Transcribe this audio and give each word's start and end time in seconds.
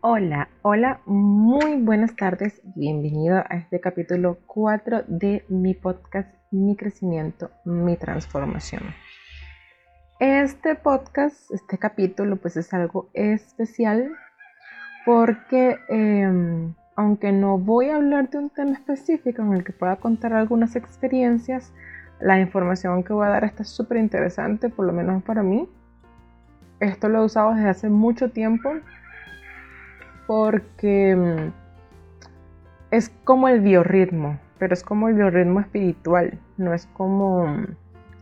Hola, 0.00 0.48
hola, 0.62 1.00
muy 1.04 1.76
buenas 1.76 2.16
tardes. 2.16 2.62
Bienvenido 2.74 3.38
a 3.38 3.56
este 3.56 3.80
capítulo 3.80 4.38
4 4.46 5.04
de 5.08 5.44
mi 5.48 5.74
podcast 5.74 6.28
Mi 6.50 6.74
crecimiento, 6.74 7.50
mi 7.64 7.96
transformación. 7.96 8.82
Este 10.20 10.74
podcast, 10.74 11.50
este 11.50 11.76
capítulo, 11.76 12.36
pues 12.36 12.56
es 12.56 12.72
algo 12.72 13.10
especial 13.12 14.10
porque 15.04 15.76
em, 15.88 16.74
aunque 16.96 17.32
no 17.32 17.58
voy 17.58 17.90
a 17.90 17.96
hablar 17.96 18.30
de 18.30 18.38
un 18.38 18.50
tema 18.50 18.72
específico 18.72 19.42
en 19.42 19.52
el 19.52 19.64
que 19.64 19.72
pueda 19.72 19.96
contar 19.96 20.32
algunas 20.32 20.76
experiencias, 20.76 21.74
la 22.20 22.40
información 22.40 23.04
que 23.04 23.12
voy 23.12 23.26
a 23.26 23.30
dar 23.30 23.44
está 23.44 23.64
súper 23.64 23.98
interesante, 23.98 24.70
por 24.70 24.86
lo 24.86 24.92
menos 24.94 25.22
para 25.24 25.42
mí. 25.42 25.68
Esto 26.80 27.08
lo 27.08 27.18
he 27.18 27.24
usado 27.24 27.54
desde 27.54 27.68
hace 27.68 27.90
mucho 27.90 28.30
tiempo 28.30 28.70
porque 30.26 31.16
mm, 31.16 31.52
es 32.90 33.10
como 33.24 33.48
el 33.48 33.60
biorritmo, 33.60 34.38
pero 34.58 34.74
es 34.74 34.82
como 34.82 35.08
el 35.08 35.14
biorritmo 35.14 35.60
espiritual, 35.60 36.38
no 36.56 36.74
es 36.74 36.86
como 36.86 37.46
mm, 37.46 37.66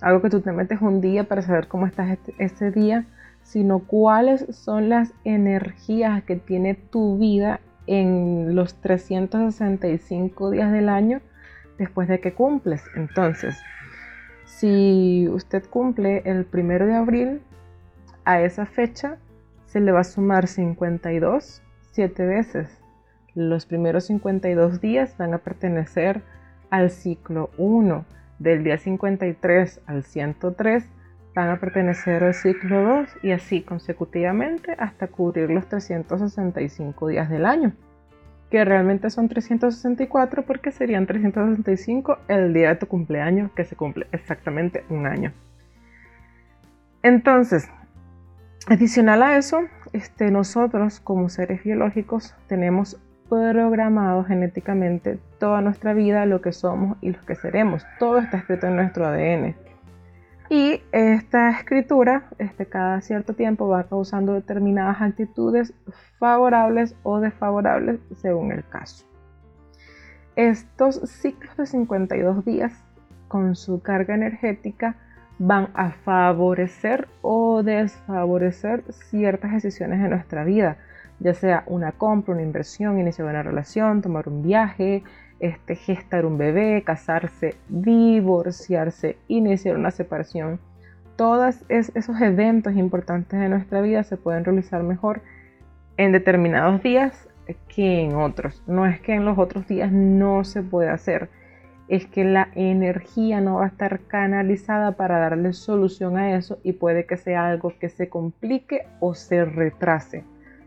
algo 0.01 0.23
que 0.23 0.31
tú 0.31 0.41
te 0.41 0.53
metes 0.53 0.81
un 0.81 1.01
día 1.01 1.25
para 1.25 1.43
saber 1.43 1.69
cómo 1.69 1.87
estás 1.87 2.11
este, 2.11 2.35
ese 2.39 2.71
día, 2.71 3.07
sino 3.43 3.81
cuáles 3.81 4.47
son 4.51 4.89
las 4.89 5.15
energías 5.25 6.23
que 6.25 6.37
tiene 6.37 6.75
tu 6.75 7.19
vida 7.19 7.61
en 7.87 8.55
los 8.55 8.75
365 8.77 10.51
días 10.51 10.73
del 10.73 10.89
año 10.89 11.21
después 11.79 12.09
de 12.09 12.21
que 12.21 12.33
cumples. 12.33 12.83
Entonces, 12.95 13.61
si 14.45 15.29
usted 15.29 15.65
cumple 15.69 16.23
el 16.25 16.45
primero 16.45 16.87
de 16.87 16.95
abril, 16.95 17.43
a 18.25 18.41
esa 18.41 18.67
fecha 18.67 19.19
se 19.67 19.81
le 19.81 19.91
va 19.91 20.01
a 20.01 20.05
sumar 20.05 20.47
52 20.47 21.62
siete 21.93 22.27
veces. 22.27 22.69
Los 23.35 23.67
primeros 23.67 24.07
52 24.07 24.81
días 24.81 25.17
van 25.17 25.35
a 25.35 25.39
pertenecer 25.39 26.23
al 26.71 26.91
ciclo 26.91 27.51
1. 27.59 28.05
Del 28.39 28.65
día 28.65 28.77
53 28.77 29.83
al 29.87 30.03
103 30.03 30.85
van 31.35 31.51
a 31.51 31.61
pertenecer 31.61 32.25
al 32.25 32.35
ciclo 32.35 32.83
2 32.83 33.09
y 33.23 33.31
así 33.31 33.63
consecutivamente 33.63 34.73
hasta 34.79 35.07
cubrir 35.07 35.51
los 35.51 35.67
365 35.69 37.09
días 37.09 37.31
del 37.31 37.47
año, 37.47 37.73
que 38.51 38.65
realmente 38.65 39.09
son 39.11 39.29
364 39.29 40.45
porque 40.45 40.73
serían 40.73 41.07
365 41.07 42.19
el 42.29 42.53
día 42.53 42.71
de 42.71 42.77
tu 42.77 42.87
cumpleaños 42.87 43.51
que 43.53 43.65
se 43.65 43.77
cumple 43.77 44.07
exactamente 44.13 44.85
un 44.91 45.07
año. 45.07 45.33
Entonces, 47.03 47.69
adicional 48.69 49.23
a 49.23 49.37
eso, 49.37 49.61
este, 49.93 50.31
nosotros 50.31 51.01
como 51.01 51.29
seres 51.29 51.63
biológicos 51.65 52.35
tenemos 52.47 52.99
programado 53.29 54.25
genéticamente 54.25 55.19
toda 55.39 55.61
nuestra 55.61 55.95
vida, 55.95 56.27
lo 56.27 56.43
que 56.43 56.53
somos 56.53 56.99
y 57.01 57.13
lo 57.13 57.21
que 57.25 57.35
seremos. 57.35 57.85
Todo 57.99 58.19
está 58.19 58.39
escrito 58.39 58.67
en 58.67 58.77
nuestro 58.77 59.07
ADN. 59.07 59.55
Y 60.51 60.83
esta 60.93 61.49
escritura, 61.51 62.25
este, 62.39 62.67
cada 62.67 63.01
cierto 63.01 63.33
tiempo, 63.33 63.69
va 63.69 63.85
causando 63.85 64.35
determinadas 64.35 65.01
actitudes 65.01 65.73
favorables 66.19 66.95
o 67.05 67.21
desfavorables 67.21 68.01
según 68.17 68.53
el 68.53 68.69
caso. 68.69 69.07
Estos 70.37 70.97
ciclos 71.09 71.57
de 71.57 71.67
52 71.67 72.45
días, 72.45 72.85
con 73.29 73.57
su 73.57 73.81
carga 73.81 74.15
energética, 74.15 74.97
van 75.39 75.69
a 75.75 75.91
favorecer 75.91 77.09
o 77.23 77.63
desfavorecer 77.63 78.85
ciertas 78.91 79.53
decisiones 79.53 80.01
de 80.01 80.09
nuestra 80.09 80.45
vida, 80.45 80.77
ya 81.21 81.35
sea 81.35 81.65
una 81.67 81.93
compra, 81.93 82.35
una 82.35 82.43
inversión, 82.43 82.99
iniciar 82.99 83.29
una 83.29 83.43
relación, 83.43 84.03
tomar 84.03 84.29
un 84.29 84.43
viaje, 84.43 85.03
este, 85.41 85.75
gestar 85.75 86.25
un 86.25 86.39
bebé, 86.39 86.83
casarse, 86.85 87.57
divorciarse, 87.69 89.17
iniciar 89.29 89.77
una 89.77 89.91
separación. 89.91 90.61
Todos 91.17 91.65
esos 91.69 92.21
eventos 92.21 92.75
importantes 92.75 93.39
de 93.39 93.49
nuestra 93.49 93.81
vida 93.81 94.03
se 94.05 94.17
pueden 94.17 94.45
realizar 94.45 94.83
mejor 94.83 95.21
en 95.97 96.13
determinados 96.13 96.83
días 96.83 97.29
que 97.69 98.03
en 98.03 98.15
otros. 98.15 98.63
No 98.67 98.87
es 98.87 99.01
que 99.01 99.15
en 99.15 99.25
los 99.25 99.39
otros 99.39 99.67
días 99.67 99.93
no 99.93 100.45
se 100.45 100.63
puede 100.63 100.89
hacer 100.89 101.29
es 101.89 102.07
que 102.07 102.25
la 102.25 102.49
energía 102.55 103.41
no 103.41 103.57
va 103.57 103.65
a 103.65 103.69
estar 103.69 104.01
canalizada 104.01 104.93
para 104.93 105.19
darle 105.19 105.53
solución 105.53 106.17
a 106.17 106.37
eso 106.37 106.59
y 106.63 106.73
puede 106.73 107.07
que 107.07 107.17
sea 107.17 107.49
algo 107.49 107.73
que 107.79 107.89
se 107.89 108.09
complique 108.09 108.87
o 109.01 109.15
se 109.15 109.45
retrase. 109.45 110.25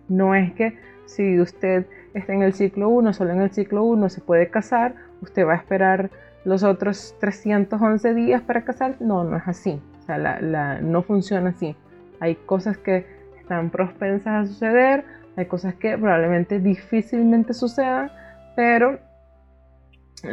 No 0.08 0.36
es 0.36 0.54
que 0.54 0.78
si 1.06 1.40
usted 1.40 1.86
está 2.14 2.34
en 2.34 2.44
el 2.44 2.54
ciclo 2.54 2.90
1, 2.90 3.14
solo 3.14 3.32
en 3.32 3.42
el 3.42 3.52
ciclo 3.52 3.84
1 3.84 4.10
se 4.10 4.22
puede 4.22 4.50
casar, 4.50 4.96
usted 5.22 5.46
va 5.46 5.54
a 5.54 5.58
esperar 5.58 6.10
los 6.44 6.64
otros 6.64 7.16
311 7.20 8.14
días 8.14 8.42
para 8.42 8.64
casar. 8.64 8.96
No, 9.00 9.24
no 9.24 9.38
es 9.38 9.48
así. 9.48 9.82
O 10.00 10.02
sea, 10.04 10.18
la, 10.18 10.80
no 10.82 11.02
funciona 11.02 11.50
así. 11.50 11.76
Hay 12.20 12.36
cosas 12.36 12.78
que 12.78 13.06
están 13.40 13.70
propensas 13.70 14.28
a 14.28 14.46
suceder, 14.46 15.04
hay 15.36 15.46
cosas 15.48 15.76
que 15.76 15.98
probablemente 15.98 16.60
difícilmente 16.60 17.54
sucedan, 17.54 18.12
pero 18.56 19.00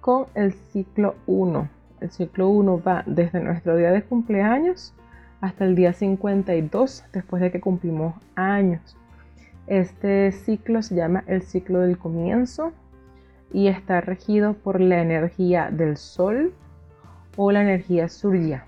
con 0.00 0.26
el 0.34 0.54
ciclo 0.54 1.16
1. 1.26 1.68
El 2.00 2.10
ciclo 2.10 2.48
1 2.48 2.82
va 2.82 3.02
desde 3.06 3.40
nuestro 3.40 3.76
día 3.76 3.92
de 3.92 4.02
cumpleaños 4.02 4.94
hasta 5.42 5.66
el 5.66 5.74
día 5.74 5.92
52 5.92 7.04
después 7.12 7.42
de 7.42 7.50
que 7.50 7.60
cumplimos 7.60 8.14
años. 8.36 8.96
Este 9.66 10.32
ciclo 10.32 10.82
se 10.82 10.94
llama 10.94 11.24
el 11.26 11.42
ciclo 11.42 11.80
del 11.80 11.98
comienzo 11.98 12.72
y 13.52 13.68
está 13.68 14.00
regido 14.00 14.54
por 14.54 14.80
la 14.80 15.02
energía 15.02 15.70
del 15.70 15.98
Sol 15.98 16.54
o 17.36 17.52
la 17.52 17.62
energía 17.62 18.08
surya. 18.08 18.64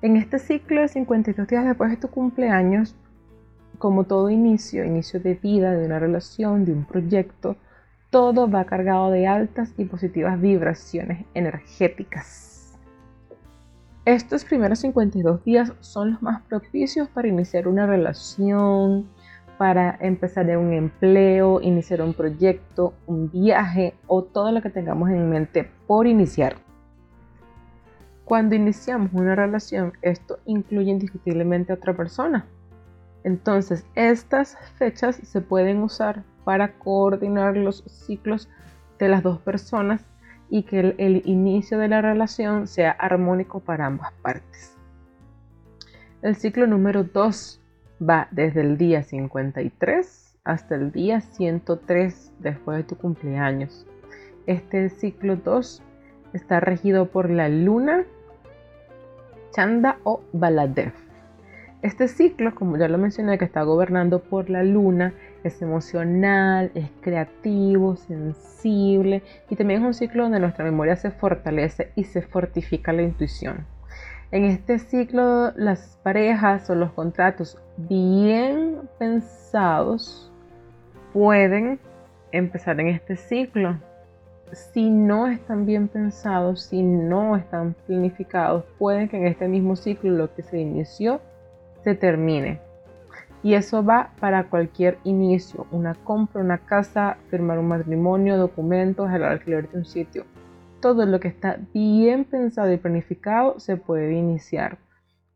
En 0.00 0.16
este 0.16 0.38
ciclo 0.38 0.80
de 0.80 0.88
52 0.88 1.46
días 1.46 1.64
después 1.64 1.90
de 1.90 1.96
tu 1.96 2.08
cumpleaños, 2.08 2.96
como 3.78 4.04
todo 4.04 4.30
inicio, 4.30 4.84
inicio 4.84 5.20
de 5.20 5.34
vida, 5.34 5.72
de 5.72 5.86
una 5.86 5.98
relación, 5.98 6.64
de 6.64 6.72
un 6.72 6.84
proyecto, 6.84 7.56
todo 8.10 8.50
va 8.50 8.64
cargado 8.64 9.10
de 9.10 9.26
altas 9.26 9.72
y 9.78 9.84
positivas 9.86 10.40
vibraciones 10.40 11.24
energéticas. 11.34 12.78
Estos 14.04 14.44
primeros 14.44 14.80
52 14.80 15.44
días 15.44 15.72
son 15.80 16.12
los 16.12 16.22
más 16.22 16.42
propicios 16.42 17.08
para 17.08 17.28
iniciar 17.28 17.68
una 17.68 17.86
relación, 17.86 19.08
para 19.58 19.96
empezar 20.00 20.44
un 20.58 20.72
empleo, 20.72 21.60
iniciar 21.60 22.02
un 22.02 22.14
proyecto, 22.14 22.94
un 23.06 23.30
viaje 23.30 23.94
o 24.08 24.24
todo 24.24 24.50
lo 24.50 24.60
que 24.60 24.70
tengamos 24.70 25.08
en 25.10 25.30
mente 25.30 25.70
por 25.86 26.08
iniciar. 26.08 26.56
Cuando 28.24 28.56
iniciamos 28.56 29.12
una 29.12 29.36
relación, 29.36 29.92
esto 30.02 30.38
incluye 30.46 30.90
indiscutiblemente 30.90 31.72
a 31.72 31.76
otra 31.76 31.96
persona. 31.96 32.46
Entonces, 33.24 33.86
estas 33.94 34.56
fechas 34.76 35.16
se 35.16 35.40
pueden 35.40 35.82
usar 35.82 36.24
para 36.44 36.72
coordinar 36.78 37.56
los 37.56 37.84
ciclos 37.86 38.48
de 38.98 39.08
las 39.08 39.22
dos 39.22 39.38
personas 39.40 40.04
y 40.50 40.64
que 40.64 40.94
el, 40.98 41.22
inicio 41.24 41.78
de 41.78 41.88
la 41.88 42.02
relación 42.02 42.66
sea 42.66 42.90
armónico 42.90 43.60
para 43.60 43.86
ambas 43.86 44.12
partes. 44.22 44.76
El 46.20 46.36
ciclo 46.36 46.66
número 46.66 47.04
2 47.04 47.60
va 48.08 48.28
desde 48.30 48.60
el 48.60 48.76
día 48.76 49.02
53 49.02 50.38
hasta 50.44 50.74
el 50.74 50.92
día 50.92 51.20
103 51.20 52.32
después 52.40 52.76
de 52.76 52.84
tu 52.84 52.96
cumpleaños. 52.96 53.86
Este 54.46 54.90
ciclo 54.90 55.36
2 55.36 55.82
está 56.32 56.60
regido 56.60 57.06
por 57.06 57.30
la 57.30 57.48
luna, 57.48 58.04
Chanda 59.52 59.98
o 60.04 60.22
Baladev. 60.32 60.92
Este 61.82 62.06
ciclo, 62.06 62.54
como 62.54 62.76
ya 62.76 62.86
lo 62.86 62.96
mencioné, 62.96 63.38
que 63.38 63.44
está 63.44 63.64
gobernando 63.64 64.20
por 64.20 64.48
la 64.48 64.62
luna, 64.62 65.14
es 65.42 65.60
emocional, 65.62 66.70
es 66.76 66.88
creativo, 67.00 67.96
sensible 67.96 69.24
y 69.50 69.56
también 69.56 69.80
es 69.80 69.86
un 69.86 69.94
ciclo 69.94 70.22
donde 70.22 70.38
nuestra 70.38 70.64
memoria 70.64 70.94
se 70.94 71.10
fortalece 71.10 71.90
y 71.96 72.04
se 72.04 72.22
fortifica 72.22 72.92
la 72.92 73.02
intuición. 73.02 73.66
En 74.30 74.44
este 74.44 74.78
ciclo 74.78 75.50
las 75.56 75.98
parejas 76.04 76.70
o 76.70 76.76
los 76.76 76.92
contratos 76.92 77.58
bien 77.76 78.88
pensados 79.00 80.30
pueden 81.12 81.80
empezar 82.30 82.78
en 82.78 82.88
este 82.88 83.16
ciclo. 83.16 83.76
Si 84.52 84.88
no 84.88 85.26
están 85.26 85.66
bien 85.66 85.88
pensados, 85.88 86.62
si 86.62 86.80
no 86.80 87.34
están 87.36 87.74
planificados, 87.88 88.64
pueden 88.78 89.08
que 89.08 89.16
en 89.16 89.26
este 89.26 89.48
mismo 89.48 89.74
ciclo 89.74 90.12
lo 90.12 90.32
que 90.32 90.44
se 90.44 90.60
inició 90.60 91.20
se 91.84 91.94
termine. 91.94 92.60
Y 93.42 93.54
eso 93.54 93.84
va 93.84 94.12
para 94.20 94.48
cualquier 94.48 94.98
inicio, 95.04 95.66
una 95.72 95.94
compra, 95.94 96.40
una 96.40 96.58
casa, 96.58 97.18
firmar 97.28 97.58
un 97.58 97.68
matrimonio, 97.68 98.36
documentos, 98.36 99.10
el 99.12 99.24
alquiler 99.24 99.68
de 99.68 99.78
un 99.78 99.84
sitio 99.84 100.24
todo 100.82 101.06
lo 101.06 101.20
que 101.20 101.28
está 101.28 101.58
bien 101.72 102.24
pensado 102.24 102.70
y 102.70 102.76
planificado 102.76 103.58
se 103.58 103.78
puede 103.78 104.12
iniciar. 104.12 104.78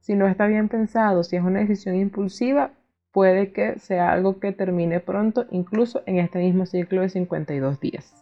Si 0.00 0.14
no 0.14 0.26
está 0.26 0.46
bien 0.46 0.69
pensado, 0.69 1.25
si 1.25 1.37
es 1.37 1.43
una 1.43 1.60
decisión 1.60 1.94
impulsiva, 1.94 2.72
puede 3.12 3.52
que 3.52 3.78
sea 3.78 4.12
algo 4.12 4.40
que 4.40 4.52
termine 4.52 5.00
pronto, 5.00 5.46
incluso 5.50 6.02
en 6.04 6.19
este 6.19 6.40
mismo 6.40 6.66
ciclo 6.66 7.00
de 7.00 7.08
52 7.08 7.81
días. 7.81 8.12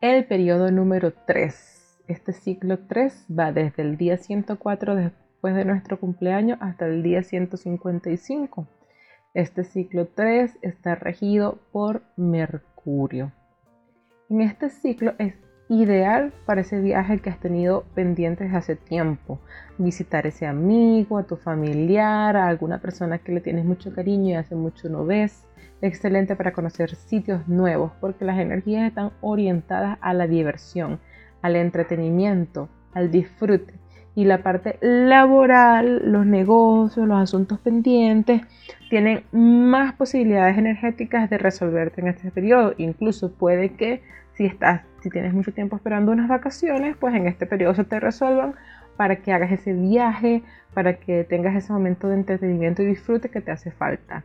El 0.00 0.24
periodo 0.24 0.72
número 0.72 1.12
3. 1.26 2.00
Este 2.08 2.32
ciclo 2.32 2.78
3 2.88 3.26
va 3.38 3.52
desde 3.52 3.82
el 3.82 3.96
día 3.96 4.16
104 4.16 4.96
después 4.96 5.21
de 5.50 5.64
nuestro 5.64 5.98
cumpleaños 5.98 6.58
hasta 6.60 6.86
el 6.86 7.02
día 7.02 7.24
155. 7.24 8.68
Este 9.34 9.64
ciclo 9.64 10.06
3 10.06 10.58
está 10.62 10.94
regido 10.94 11.58
por 11.72 12.02
Mercurio. 12.16 13.32
En 14.30 14.40
este 14.40 14.70
ciclo 14.70 15.14
es 15.18 15.34
ideal 15.68 16.32
para 16.46 16.60
ese 16.60 16.80
viaje 16.80 17.18
que 17.18 17.28
has 17.28 17.40
tenido 17.40 17.84
pendientes 17.94 18.54
hace 18.54 18.76
tiempo. 18.76 19.40
Visitar 19.78 20.28
ese 20.28 20.46
amigo, 20.46 21.18
a 21.18 21.24
tu 21.24 21.36
familiar, 21.36 22.36
a 22.36 22.46
alguna 22.46 22.80
persona 22.80 23.18
que 23.18 23.32
le 23.32 23.40
tienes 23.40 23.64
mucho 23.64 23.92
cariño 23.92 24.30
y 24.30 24.34
hace 24.34 24.54
mucho 24.54 24.88
no 24.88 25.04
ves. 25.04 25.48
Excelente 25.80 26.36
para 26.36 26.52
conocer 26.52 26.94
sitios 26.94 27.48
nuevos 27.48 27.90
porque 28.00 28.24
las 28.24 28.38
energías 28.38 28.86
están 28.86 29.10
orientadas 29.20 29.98
a 30.00 30.14
la 30.14 30.28
diversión, 30.28 31.00
al 31.42 31.56
entretenimiento, 31.56 32.68
al 32.94 33.10
disfrute. 33.10 33.81
Y 34.14 34.24
la 34.24 34.42
parte 34.42 34.78
laboral, 34.80 36.12
los 36.12 36.26
negocios, 36.26 37.08
los 37.08 37.18
asuntos 37.18 37.58
pendientes, 37.60 38.42
tienen 38.90 39.24
más 39.32 39.94
posibilidades 39.94 40.58
energéticas 40.58 41.30
de 41.30 41.38
resolverte 41.38 42.02
en 42.02 42.08
este 42.08 42.30
periodo. 42.30 42.74
Incluso 42.76 43.32
puede 43.32 43.70
que 43.70 44.02
si, 44.34 44.44
estás, 44.44 44.82
si 45.00 45.08
tienes 45.08 45.32
mucho 45.32 45.52
tiempo 45.52 45.76
esperando 45.76 46.12
unas 46.12 46.28
vacaciones, 46.28 46.96
pues 46.98 47.14
en 47.14 47.26
este 47.26 47.46
periodo 47.46 47.74
se 47.74 47.84
te 47.84 48.00
resuelvan 48.00 48.54
para 48.96 49.16
que 49.16 49.32
hagas 49.32 49.52
ese 49.52 49.72
viaje, 49.72 50.42
para 50.74 50.94
que 50.98 51.24
tengas 51.24 51.56
ese 51.56 51.72
momento 51.72 52.08
de 52.08 52.16
entretenimiento 52.16 52.82
y 52.82 52.86
disfrute 52.86 53.30
que 53.30 53.40
te 53.40 53.50
hace 53.50 53.70
falta. 53.70 54.24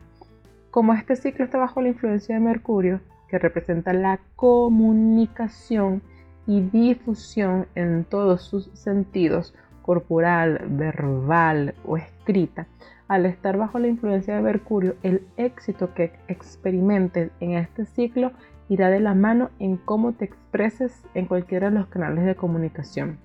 Como 0.70 0.92
este 0.92 1.16
ciclo 1.16 1.44
está 1.44 1.58
bajo 1.58 1.80
la 1.80 1.88
influencia 1.88 2.34
de 2.34 2.40
Mercurio, 2.40 3.00
que 3.28 3.38
representa 3.38 3.92
la 3.92 4.20
comunicación 4.36 6.02
y 6.46 6.62
difusión 6.62 7.66
en 7.74 8.04
todos 8.04 8.42
sus 8.42 8.70
sentidos, 8.74 9.54
corporal, 9.88 10.66
verbal 10.68 11.74
o 11.86 11.96
escrita, 11.96 12.66
al 13.08 13.24
estar 13.24 13.56
bajo 13.56 13.78
la 13.78 13.86
influencia 13.86 14.34
de 14.34 14.42
Mercurio, 14.42 14.96
el 15.02 15.26
éxito 15.38 15.94
que 15.94 16.12
experimentes 16.28 17.30
en 17.40 17.52
este 17.52 17.86
ciclo 17.86 18.32
irá 18.68 18.90
de 18.90 19.00
la 19.00 19.14
mano 19.14 19.48
en 19.58 19.78
cómo 19.78 20.12
te 20.12 20.26
expreses 20.26 21.02
en 21.14 21.24
cualquiera 21.24 21.70
de 21.70 21.76
los 21.78 21.86
canales 21.86 22.26
de 22.26 22.34
comunicación. 22.34 23.16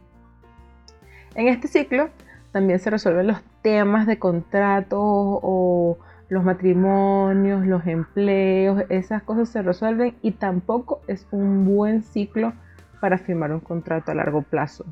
En 1.35 1.49
este 1.49 1.67
ciclo 1.67 2.11
también 2.53 2.79
se 2.79 2.89
resuelven 2.89 3.27
los 3.27 3.41
temas 3.61 4.07
de 4.07 4.17
contrato 4.17 5.01
o 5.01 5.97
los 6.29 6.45
matrimonios, 6.45 7.67
los 7.67 7.85
empleos, 7.87 8.83
esas 8.87 9.21
cosas 9.23 9.49
se 9.49 9.63
resuelven 9.63 10.15
y 10.21 10.31
tampoco 10.31 11.01
es 11.07 11.27
un 11.31 11.65
buen 11.65 12.03
ciclo 12.03 12.53
para 13.01 13.17
firmar 13.17 13.51
un 13.51 13.59
contrato 13.59 14.13
a 14.13 14.15
largo 14.15 14.43
plazo, 14.43 14.85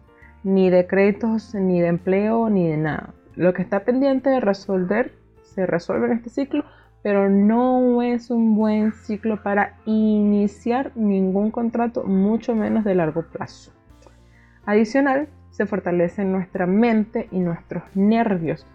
ni 0.43 0.69
de 0.69 0.88
créditos, 0.88 1.53
ni 1.55 1.81
de 1.81 1.88
empleo, 1.88 2.50
ni 2.50 2.67
de 2.67 2.77
nada. 2.77 3.13
Lo 3.36 3.53
que 3.53 3.62
está 3.62 3.81
pendiente 3.81 4.29
de 4.29 4.39
resolver 4.39 5.13
se 5.43 5.65
resuelve 5.65 6.07
en 6.07 6.13
este 6.13 6.29
ciclo, 6.29 6.65
pero 7.03 7.29
no 7.29 8.01
es 8.01 8.29
un 8.29 8.55
buen 8.55 8.91
ciclo 8.91 9.41
para 9.41 9.77
iniciar 9.86 10.91
ningún 10.95 11.51
contrato, 11.51 12.03
mucho 12.03 12.55
menos 12.55 12.83
de 12.83 12.95
largo 12.95 13.24
plazo. 13.24 13.71
Adicional, 14.65 15.27
se 15.50 15.65
fortalece 15.65 16.24
nuestra 16.24 16.65
mente 16.65 17.27
y 17.31 17.39
nuestros 17.39 17.83
nervios, 17.95 18.65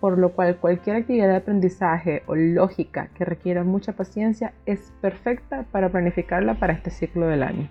por 0.00 0.18
lo 0.18 0.32
cual 0.32 0.56
cualquier 0.56 0.96
actividad 0.96 1.28
de 1.28 1.36
aprendizaje 1.36 2.22
o 2.26 2.34
lógica 2.34 3.08
que 3.14 3.24
requiera 3.24 3.64
mucha 3.64 3.92
paciencia 3.92 4.52
es 4.66 4.92
perfecta 5.00 5.64
para 5.72 5.88
planificarla 5.88 6.54
para 6.54 6.74
este 6.74 6.90
ciclo 6.90 7.26
del 7.26 7.42
año. 7.42 7.68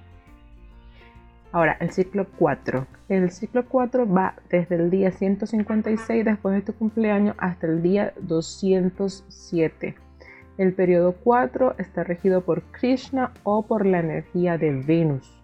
Ahora, 1.55 1.77
el 1.79 1.91
ciclo 1.91 2.27
4. 2.37 2.85
El 3.07 3.31
ciclo 3.31 3.63
4 3.63 4.05
va 4.11 4.35
desde 4.49 4.75
el 4.75 4.89
día 4.89 5.11
156 5.11 6.25
después 6.25 6.53
de 6.53 6.61
tu 6.61 6.73
cumpleaños 6.73 7.33
hasta 7.37 7.65
el 7.65 7.81
día 7.81 8.11
207. 8.19 9.95
El 10.57 10.73
periodo 10.73 11.15
4 11.23 11.75
está 11.77 12.03
regido 12.03 12.41
por 12.41 12.61
Krishna 12.73 13.31
o 13.43 13.65
por 13.65 13.85
la 13.85 14.01
energía 14.01 14.57
de 14.57 14.71
Venus. 14.85 15.41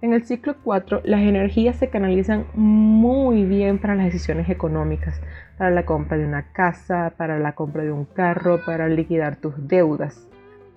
En 0.00 0.14
el 0.14 0.24
ciclo 0.24 0.56
4, 0.64 1.02
las 1.04 1.20
energías 1.20 1.76
se 1.76 1.90
canalizan 1.90 2.46
muy 2.54 3.44
bien 3.44 3.78
para 3.78 3.94
las 3.94 4.06
decisiones 4.06 4.48
económicas, 4.48 5.20
para 5.58 5.70
la 5.70 5.84
compra 5.84 6.16
de 6.16 6.24
una 6.24 6.52
casa, 6.52 7.12
para 7.18 7.38
la 7.38 7.52
compra 7.52 7.84
de 7.84 7.92
un 7.92 8.06
carro, 8.06 8.64
para 8.64 8.88
liquidar 8.88 9.36
tus 9.36 9.68
deudas. 9.68 10.26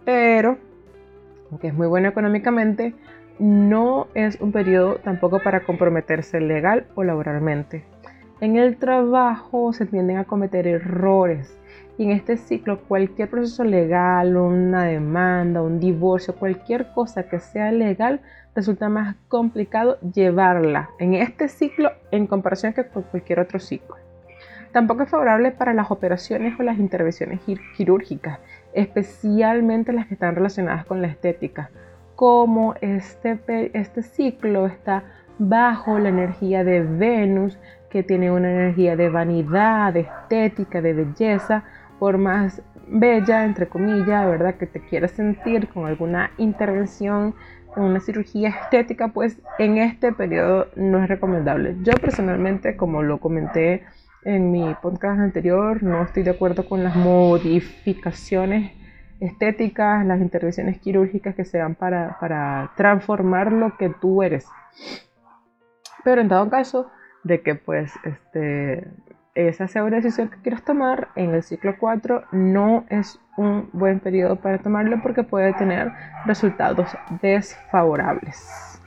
Pero, 0.04 0.58
aunque 1.50 1.70
es 1.70 1.74
muy 1.74 1.88
bueno 1.88 2.10
económicamente, 2.10 2.94
no 3.39 4.08
es 4.13 4.39
un 4.42 4.51
periodo 4.51 4.96
tampoco 4.96 5.39
para 5.42 5.62
comprometerse 5.62 6.39
legal 6.39 6.88
o 6.96 7.04
laboralmente. 7.04 7.84
En 8.42 8.58
el 8.58 8.77
trabajo 8.77 9.74
se 9.74 9.86
tienden 9.86 10.18
a 10.18 10.25
cometer 10.25 10.68
errores 10.68 11.58
y 11.98 12.04
en 12.04 12.12
este 12.12 12.36
ciclo, 12.36 12.82
cualquier 12.82 13.30
proceso 13.30 13.63
legal, 13.63 14.36
una 14.36 14.84
demanda, 14.84 15.62
un 15.62 15.80
divorcio, 15.80 16.36
cualquier 16.36 16.92
cosa 16.94 17.24
que 17.24 17.39
sea 17.39 17.72
legal, 17.72 18.20
resulta 18.54 18.89
más 18.89 19.15
complicado 19.30 19.98
llevarla 20.01 20.89
en 21.00 21.13
este 21.13 21.48
ciclo 21.48 21.92
en 22.12 22.27
comparación 22.27 22.74
que 22.74 22.86
con 22.86 23.04
cualquier 23.04 23.39
otro 23.39 23.60
ciclo. 23.60 23.96
Tampoco 24.74 25.04
es 25.04 25.10
favorable 25.10 25.51
para 25.51 25.74
las 25.74 25.89
operaciones 25.89 26.60
o 26.60 26.63
las 26.63 26.80
intervenciones 26.80 27.39
quirúrgicas. 27.77 28.39
especialmente 28.74 29.94
las 29.94 30.08
que 30.08 30.15
están 30.15 30.36
relacionadas 30.36 30.86
con 30.86 31.01
la 31.01 31.08
estética. 31.08 31.70
Como 32.16 32.76
este, 32.82 33.40
este 33.74 34.02
ciclo 34.02 34.68
está 34.68 35.04
bajo 35.38 36.00
la 36.00 36.10
energía 36.10 36.64
de 36.64 36.82
Venus, 36.82 37.58
que 37.90 38.04
tiene 38.04 38.32
una 38.32 38.50
energía 38.50 38.96
de 38.96 39.10
vanidad, 39.10 39.94
de 39.94 40.02
estética, 40.02 40.82
de 40.82 40.94
belleza, 40.94 41.64
por 42.00 42.18
más 42.18 42.62
bella, 42.88 43.44
entre 43.44 43.68
comillas, 43.68 44.26
¿verdad? 44.26 44.56
Que 44.56 44.68
te 44.68 44.80
quieras 44.80 45.12
sentir 45.12 45.68
con 45.70 45.86
alguna 45.86 46.32
intervención, 46.38 47.36
una 47.76 48.00
cirugía 48.00 48.50
estética, 48.50 49.10
pues 49.10 49.42
en 49.60 49.78
este 49.78 50.14
periodo 50.14 50.68
no 50.76 51.04
es 51.04 51.10
recomendable. 51.10 51.76
Yo 51.82 51.94
personalmente, 51.94 52.78
como 52.78 53.04
lo 53.04 53.20
comenté 53.20 53.84
en 54.24 54.52
mi 54.52 54.74
podcast 54.82 55.20
anterior, 55.20 55.84
no 55.84 56.04
estoy 56.04 56.24
de 56.24 56.32
acuerdo 56.32 56.68
con 56.68 56.84
las 56.84 56.96
modificaciones 56.96 58.72
estéticas, 59.20 60.06
las 60.06 60.20
intervenciones 60.20 60.80
quirúrgicas 60.80 61.36
que 61.36 61.46
sean 61.46 61.76
para, 61.76 62.18
para 62.20 62.72
transformar 62.76 63.52
lo 63.52 63.78
que 63.78 63.90
tú 63.90 64.24
eres. 64.24 64.48
Pero 66.04 66.22
en 66.22 66.28
dado 66.28 66.50
caso 66.50 66.92
de 67.24 67.42
que 67.42 67.56
pues 67.56 67.94
este, 68.04 68.88
esa 69.34 69.68
sea 69.68 69.84
una 69.84 69.98
decisión 69.98 70.30
que 70.30 70.38
quieras 70.38 70.64
tomar 70.64 71.10
en 71.16 71.34
el 71.34 71.44
ciclo 71.44 71.76
4, 71.80 72.24
no 72.32 72.86
es 72.90 73.20
un 73.38 73.70
buen 73.74 74.00
periodo 74.00 74.38
para 74.38 74.60
tomarlo 74.60 75.02
porque 75.02 75.24
puede 75.24 75.54
tener 75.54 75.92
resultados 76.26 76.96
desfavorables. 77.22 78.82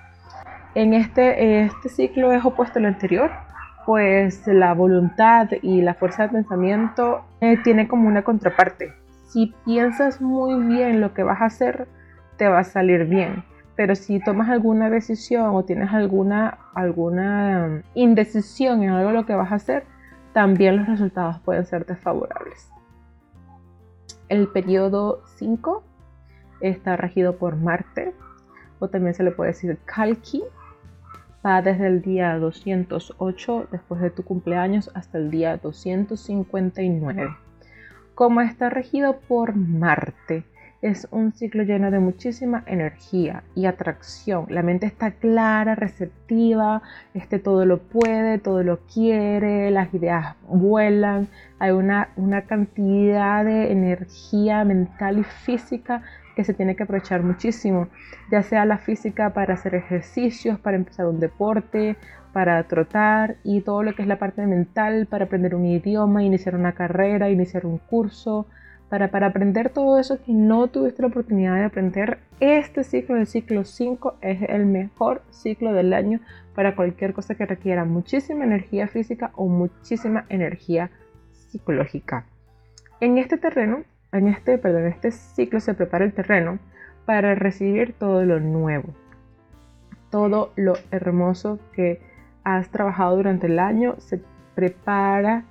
En 0.75 0.95
este, 0.95 1.63
este 1.65 1.89
ciclo 1.89 2.33
es 2.33 2.45
opuesto 2.45 2.79
al 2.79 2.87
anterior, 2.87 3.31
pues 3.85 4.47
la 4.47 4.75
voluntad 4.75 5.49
y 5.63 5.83
la 5.83 5.95
fuerza 5.95 6.25
de 6.25 6.29
pensamiento 6.29 7.25
eh, 7.41 7.57
tiene 7.63 7.89
como 7.89 8.07
una 8.07 8.23
contraparte. 8.23 8.93
Si 9.29 9.55
piensas 9.67 10.23
muy 10.23 10.55
bien 10.65 11.03
lo 11.03 11.13
que 11.13 11.23
vas 11.23 11.43
a 11.43 11.47
hacer, 11.47 11.87
te 12.39 12.49
va 12.49 12.61
a 12.61 12.65
salir 12.65 13.05
bien. 13.05 13.45
Pero 13.77 13.95
si 13.95 14.21
tomas 14.21 14.49
alguna 14.49 14.89
decisión 14.89 15.55
o 15.55 15.65
tienes 15.65 15.93
alguna, 15.93 16.59
alguna 16.75 17.83
indecisión 17.95 18.83
en 18.83 18.91
algo 18.91 19.13
lo 19.13 19.27
que 19.27 19.35
vas 19.35 19.53
a 19.53 19.57
hacer, 19.57 19.85
también 20.33 20.79
los 20.79 20.89
resultados 20.89 21.39
pueden 21.41 21.67
ser 21.67 21.85
desfavorables. 21.85 22.71
El 24.31 24.49
periodo 24.49 25.23
5 25.37 25.83
está 26.63 26.97
regido 26.97 27.37
por 27.37 27.57
Marte, 27.57 28.15
o 28.79 28.89
también 28.89 29.15
se 29.15 29.25
le 29.25 29.31
puede 29.31 29.51
decir 29.51 29.79
Kalki. 29.85 30.43
Va 31.45 31.61
desde 31.61 31.87
el 31.87 32.01
día 32.01 32.39
208 32.39 33.69
después 33.71 34.01
de 34.01 34.11
tu 34.11 34.25
cumpleaños 34.25 34.91
hasta 34.95 35.19
el 35.19 35.31
día 35.31 35.59
259. 35.59 37.48
Como 38.19 38.41
está 38.41 38.69
regido 38.69 39.21
por 39.29 39.55
Marte, 39.55 40.43
es 40.83 41.07
un 41.13 41.33
ciclo 41.35 41.63
lleno 41.63 41.93
de 41.93 42.01
muchísima 42.01 42.65
energía 42.67 43.45
y 43.55 43.67
atracción. 43.67 44.47
La 44.49 44.65
mente 44.65 44.87
está 44.87 45.13
clara, 45.13 45.77
receptiva, 45.77 46.83
este 47.15 47.39
todo 47.39 47.65
lo 47.65 47.79
puede, 47.79 48.41
todo 48.41 48.65
lo 48.65 48.81
quiere, 48.93 49.71
las 49.71 49.95
ideas 49.95 50.35
vuelan, 50.49 51.29
hay 51.61 51.71
una, 51.71 52.09
una 52.17 52.43
cantidad 52.43 53.45
de 53.45 53.71
energía 53.71 54.65
mental 54.65 55.21
y 55.21 55.23
física 55.23 56.03
que 56.39 56.45
se 56.45 56.55
tiene 56.55 56.77
que 56.77 56.85
aprovechar 56.85 57.25
muchísimo, 57.25 57.89
ya 58.31 58.45
sea 58.45 58.65
la 58.65 58.79
física 58.79 59.35
para 59.35 59.55
hacer 59.55 59.75
ejercicios, 59.75 60.61
para 60.61 60.77
empezar 60.77 61.09
un 61.09 61.19
deporte, 61.19 61.97
para 62.33 62.63
trotar 62.63 63.39
y 63.43 63.63
todo 63.63 63.83
lo 63.83 63.93
que 63.97 64.03
es 64.03 64.09
la 64.09 64.21
parte 64.21 64.47
mental 64.47 65.07
para 65.07 65.25
aprender 65.25 65.57
un 65.57 65.67
idioma, 65.67 66.23
iniciar 66.23 66.55
una 66.55 66.75
carrera, 66.75 67.29
iniciar 67.29 67.67
un 67.67 67.79
curso, 67.79 68.47
para, 68.89 69.11
para 69.11 69.27
aprender 69.27 69.71
todo 69.71 69.99
eso 69.99 70.23
que 70.23 70.33
no 70.33 70.69
tuviste 70.69 71.03
la 71.03 71.09
oportunidad 71.09 71.57
de 71.57 71.65
aprender, 71.65 72.21
este 72.39 72.85
ciclo, 72.85 73.17
el 73.17 73.27
ciclo 73.27 73.65
5, 73.65 74.19
es 74.21 74.43
el 74.43 74.65
mejor 74.65 75.23
ciclo 75.31 75.73
del 75.73 75.93
año 75.93 76.21
para 76.55 76.77
cualquier 76.77 77.15
cosa 77.15 77.35
que 77.35 77.47
requiera 77.47 77.85
muchísima 77.85 78.45
energía 78.45 78.87
física 78.87 79.33
o 79.35 79.49
muchísima 79.49 80.25
energía 80.29 80.93
psicológica. 81.33 82.27
En 83.01 83.19
este 83.19 83.39
terreno, 83.39 83.83
en 84.13 84.29
este, 84.29 84.59
perdón, 84.59 84.87
este 84.87 85.11
ciclo 85.11 85.61
se 85.61 85.75
prepara 85.75 86.05
el 86.05 86.13
terreno 86.13 86.59
para 87.05 87.35
recibir 87.35 87.95
todo 87.95 88.25
lo 88.25 88.41
nuevo, 88.41 88.95
todo 90.11 90.53
lo 90.57 90.75
hermoso 90.91 91.59
que 91.73 92.01
has 92.45 92.69
trabajado 92.71 93.17
durante 93.17 93.47
el 93.47 93.59
año 93.59 93.97
se 93.99 94.21
prepara 94.55 95.45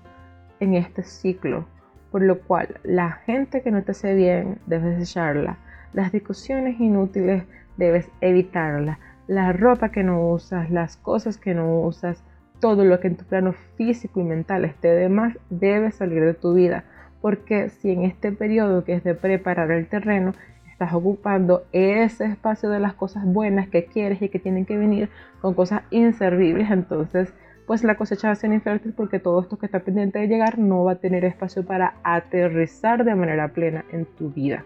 en 0.60 0.74
este 0.74 1.04
ciclo 1.04 1.66
por 2.12 2.22
lo 2.22 2.40
cual 2.40 2.80
la 2.84 3.12
gente 3.12 3.62
que 3.62 3.72
no 3.72 3.84
te 3.84 3.92
hace 3.92 4.16
bien 4.16 4.60
debes 4.66 5.02
echarla, 5.02 5.58
las 5.94 6.12
discusiones 6.12 6.80
inútiles 6.80 7.44
debes 7.78 8.10
evitarla, 8.22 9.00
la 9.28 9.54
ropa 9.54 9.90
que 9.90 10.04
no 10.04 10.30
usas, 10.30 10.70
las 10.72 10.98
cosas 10.98 11.38
que 11.38 11.54
no 11.54 11.82
usas, 11.82 12.24
todo 12.60 12.86
lo 12.86 13.00
que 13.00 13.08
en 13.08 13.18
tu 13.18 13.26
plano 13.26 13.54
físico 13.76 14.20
y 14.20 14.24
mental 14.24 14.66
esté 14.66 14.88
de 14.88 15.10
más 15.10 15.38
debe 15.50 15.92
salir 15.92 16.24
de 16.24 16.34
tu 16.34 16.54
vida, 16.54 16.86
porque 17.22 17.70
si 17.70 17.92
en 17.92 18.04
este 18.04 18.32
periodo 18.32 18.84
que 18.84 18.94
es 18.94 19.04
de 19.04 19.16
preparar 19.16 19.72
el 19.72 19.88
terreno 19.88 20.34
estás 20.72 20.94
ocupando 20.94 21.64
ese 21.72 22.26
espacio 22.26 22.70
de 22.70 22.80
las 22.80 22.94
cosas 22.94 23.26
buenas 23.26 23.68
que 23.68 23.86
quieres 23.86 24.22
y 24.22 24.30
que 24.30 24.40
tienen 24.40 24.66
que 24.66 24.78
venir 24.78 25.10
con 25.42 25.54
cosas 25.54 25.82
inservibles, 25.90 26.70
entonces 26.70 27.34
pues 27.66 27.84
la 27.84 27.96
cosecha 27.96 28.30
va 28.30 28.32
a 28.32 28.36
ser 28.36 28.54
infértil 28.54 28.94
porque 28.94 29.20
todo 29.20 29.42
esto 29.42 29.58
que 29.58 29.66
está 29.66 29.80
pendiente 29.80 30.20
de 30.20 30.28
llegar 30.28 30.58
no 30.58 30.86
va 30.86 30.94
a 30.94 30.96
tener 30.96 31.26
espacio 31.26 31.66
para 31.66 31.96
aterrizar 32.04 33.04
de 33.04 33.14
manera 33.14 33.50
plena 33.50 33.84
en 33.92 34.06
tu 34.06 34.30
vida. 34.30 34.64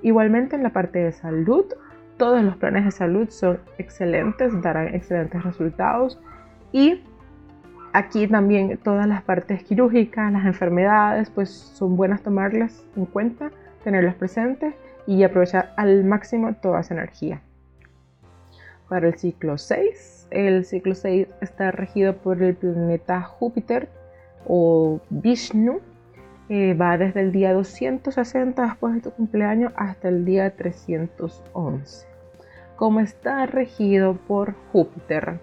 Igualmente 0.00 0.56
en 0.56 0.62
la 0.62 0.70
parte 0.70 0.98
de 0.98 1.12
salud, 1.12 1.66
todos 2.16 2.42
los 2.42 2.56
planes 2.56 2.84
de 2.84 2.90
salud 2.90 3.28
son 3.28 3.58
excelentes, 3.78 4.52
darán 4.62 4.94
excelentes 4.94 5.42
resultados 5.42 6.20
y 6.72 7.02
aquí 7.92 8.26
también 8.26 8.78
todas 8.78 9.06
las 9.06 9.22
partes 9.22 9.62
quirúrgicas, 9.64 10.32
las 10.32 10.44
enfermedades, 10.44 11.30
pues 11.30 11.50
son 11.50 11.96
buenas 11.96 12.22
tomarlas 12.22 12.84
en 12.96 13.06
cuenta, 13.06 13.50
tenerlas 13.84 14.14
presentes 14.14 14.74
y 15.06 15.22
aprovechar 15.22 15.72
al 15.76 16.04
máximo 16.04 16.54
toda 16.54 16.80
esa 16.80 16.94
energía. 16.94 17.40
Para 18.88 19.08
el 19.08 19.18
ciclo 19.18 19.58
6 19.58 20.22
el 20.32 20.64
ciclo 20.64 20.94
6 20.94 21.28
está 21.40 21.70
regido 21.70 22.16
por 22.16 22.42
el 22.42 22.54
planeta 22.54 23.22
Júpiter 23.22 23.88
o 24.46 25.00
Vishnu. 25.10 25.80
va 26.50 26.98
desde 26.98 27.20
el 27.20 27.32
día 27.32 27.52
260 27.52 28.62
después 28.62 28.94
de 28.94 29.00
tu 29.00 29.10
cumpleaños 29.12 29.72
hasta 29.76 30.08
el 30.08 30.24
día 30.24 30.54
311. 30.56 32.06
Como 32.76 33.00
está 33.00 33.46
regido 33.46 34.14
por 34.14 34.54
Júpiter, 34.72 35.38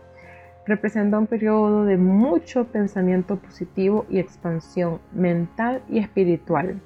representa 0.70 1.20
un 1.20 1.28
periodo 1.28 1.84
de 1.84 1.98
mucho 1.98 2.66
pensamiento 2.66 3.38
positivo 3.38 4.06
y 4.10 4.20
expansión 4.20 5.02
mental 5.12 5.82
y 5.90 6.00
espiritual. 6.00 6.82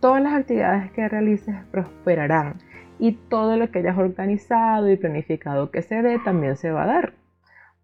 Todas 0.00 0.22
las 0.22 0.34
actividades 0.34 0.90
que 0.92 1.08
realices 1.08 1.54
prosperarán 1.70 2.60
y 2.98 3.12
todo 3.12 3.56
lo 3.56 3.70
que 3.70 3.78
hayas 3.78 3.98
organizado 3.98 4.90
y 4.90 4.96
planificado 4.96 5.70
que 5.70 5.82
se 5.82 6.02
dé 6.02 6.18
también 6.18 6.56
se 6.56 6.70
va 6.70 6.82
a 6.84 6.86
dar 6.86 7.12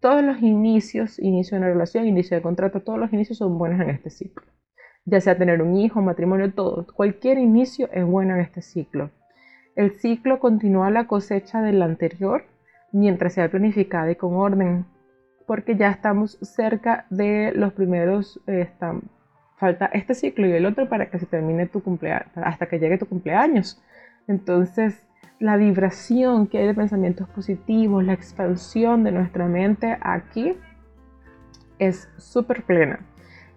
todos 0.05 0.23
los 0.23 0.39
inicios, 0.43 1.17
inicio 1.17 1.55
de 1.55 1.63
una 1.63 1.73
relación, 1.73 2.05
inicio 2.05 2.37
de 2.37 2.43
contrato, 2.43 2.81
todos 2.81 2.99
los 2.99 3.11
inicios 3.11 3.39
son 3.39 3.57
buenos 3.57 3.81
en 3.81 3.89
este 3.89 4.11
ciclo. 4.11 4.45
Ya 5.03 5.19
sea 5.19 5.35
tener 5.35 5.63
un 5.63 5.75
hijo, 5.75 5.99
matrimonio, 5.99 6.53
todo. 6.53 6.85
Cualquier 6.93 7.39
inicio 7.39 7.89
es 7.91 8.05
bueno 8.05 8.35
en 8.35 8.41
este 8.41 8.61
ciclo. 8.61 9.09
El 9.75 9.93
ciclo 9.93 10.39
continúa 10.39 10.91
la 10.91 11.07
cosecha 11.07 11.63
del 11.63 11.81
anterior 11.81 12.43
mientras 12.91 13.33
sea 13.33 13.49
planificada 13.49 14.11
y 14.11 14.15
con 14.15 14.35
orden, 14.35 14.85
porque 15.45 15.75
ya 15.75 15.89
estamos 15.89 16.37
cerca 16.41 17.05
de 17.09 17.51
los 17.55 17.73
primeros, 17.73 18.41
eh, 18.47 18.69
falta 19.57 19.85
este 19.87 20.15
ciclo 20.15 20.47
y 20.47 20.51
el 20.51 20.65
otro 20.65 20.89
para 20.89 21.09
que 21.09 21.19
se 21.19 21.25
termine 21.25 21.67
tu 21.67 21.81
cumpleaños, 21.81 22.29
hasta 22.35 22.67
que 22.67 22.79
llegue 22.79 22.97
tu 22.97 23.05
cumpleaños. 23.05 23.81
Entonces, 24.27 25.05
la 25.39 25.57
vibración 25.57 26.47
que 26.47 26.59
hay 26.59 26.67
de 26.67 26.73
pensamientos 26.73 27.27
positivos, 27.29 28.03
la 28.03 28.13
expansión 28.13 29.03
de 29.03 29.11
nuestra 29.11 29.47
mente 29.47 29.97
aquí 30.01 30.55
es 31.77 32.09
súper 32.17 32.63
plena. 32.63 32.99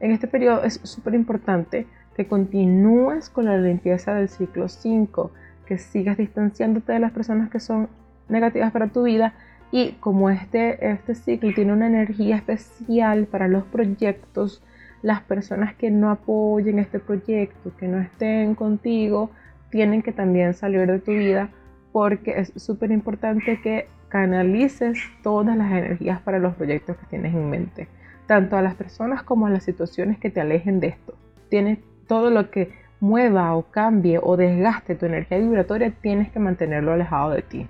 En 0.01 0.11
este 0.11 0.29
periodo 0.29 0.63
es 0.65 0.81
súper 0.83 1.15
importante 1.15 1.87
que 2.17 2.27
continúes 2.27 3.31
con 3.31 3.47
la 3.47 3.57
limpieza 3.57 4.15
del 4.15 4.29
ciclo 4.29 4.69
5, 4.69 5.31
que 5.67 5.79
sigas 5.79 6.17
distanciándote 6.17 6.93
de 6.93 6.99
las 6.99 7.13
personas 7.13 7.51
que 7.51 7.61
son 7.61 7.89
negativas 8.29 8.73
para 8.73 8.89
tu 8.89 9.05
vida 9.05 9.35
y 9.71 9.93
como 10.01 10.31
este, 10.31 10.91
este 10.91 11.15
ciclo 11.15 11.53
tiene 11.55 11.73
una 11.73 11.87
energía 11.87 12.37
especial 12.37 13.27
para 13.27 13.49
los 13.49 13.65
proyectos, 13.65 14.63
las 15.03 15.21
personas 15.23 15.75
que 15.75 15.91
no 15.91 16.11
apoyen 16.11 16.79
este 16.79 16.99
proyecto, 16.99 17.73
que 17.77 17.87
no 17.87 17.99
estén 17.99 18.55
contigo, 18.55 19.31
tienen 19.71 20.03
que 20.03 20.13
también 20.13 20.55
salir 20.55 20.87
de 20.87 20.99
tu 20.99 21.13
vida 21.13 21.51
porque 21.93 22.39
es 22.39 22.53
súper 22.57 22.91
importante 22.91 23.61
que 23.61 23.89
canalices 24.09 24.99
todas 25.23 25.57
las 25.57 25.71
energías 25.71 26.21
para 26.21 26.39
los 26.39 26.55
proyectos 26.55 26.97
que 26.97 27.07
tienes 27.07 27.35
en 27.35 27.51
mente, 27.51 27.89
tanto 28.27 28.57
a 28.57 28.63
las 28.63 28.75
personas 28.75 29.23
como 29.23 29.47
a 29.47 29.51
las 29.51 29.65
situaciones 29.65 30.19
que 30.19 30.31
te 30.31 30.41
alejen 30.41 30.81
de 30.81 30.89
esto. 30.89 31.15
Tienes 31.51 31.79
todo 32.07 32.31
lo 32.31 32.51
que 32.51 32.73
mueva 33.01 33.55
o 33.55 33.63
cambie 33.71 34.19
o 34.23 34.37
desgaste 34.37 34.95
tu 34.95 35.07
energía 35.07 35.39
vibratoria, 35.39 35.93
tienes 36.01 36.31
que 36.31 36.39
mantenerlo 36.39 36.93
alejado 36.93 37.31
de 37.31 37.43
ti. 37.43 37.67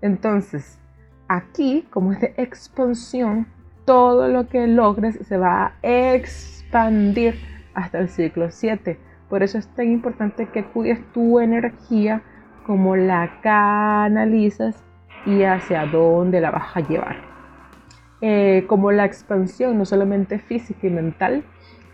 Entonces, 0.00 0.78
aquí, 1.28 1.86
como 1.90 2.12
es 2.12 2.20
de 2.20 2.34
expansión, 2.36 3.46
todo 3.84 4.28
lo 4.28 4.48
que 4.48 4.66
logres 4.66 5.18
se 5.26 5.36
va 5.36 5.66
a 5.66 6.14
expandir 6.14 7.38
hasta 7.74 7.98
el 7.98 8.08
ciclo 8.08 8.50
7. 8.50 8.98
Por 9.28 9.42
eso 9.42 9.58
es 9.58 9.68
tan 9.68 9.90
importante 9.90 10.46
que 10.46 10.64
cuides 10.64 11.00
tu 11.12 11.40
energía, 11.40 12.22
como 12.66 12.96
la 12.96 13.40
canalizas 13.42 14.82
y 15.26 15.42
hacia 15.42 15.86
dónde 15.86 16.40
la 16.40 16.50
vas 16.50 16.76
a 16.76 16.80
llevar. 16.80 17.16
Eh, 18.20 18.64
como 18.68 18.90
la 18.90 19.04
expansión, 19.04 19.76
no 19.76 19.84
solamente 19.84 20.38
física 20.38 20.86
y 20.86 20.90
mental, 20.90 21.44